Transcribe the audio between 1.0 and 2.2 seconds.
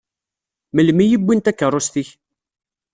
i wwin takeṛṛust-ik?